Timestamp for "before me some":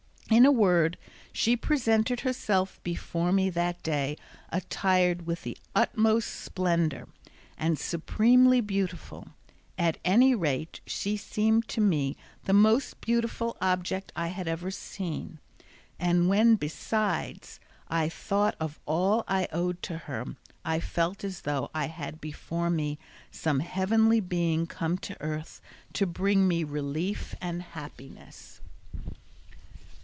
22.21-23.59